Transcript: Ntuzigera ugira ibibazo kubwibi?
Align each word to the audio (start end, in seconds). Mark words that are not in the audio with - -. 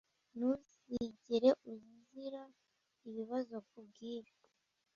Ntuzigera 0.35 1.51
ugira 1.73 2.41
ibibazo 3.07 3.55
kubwibi? 3.69 4.31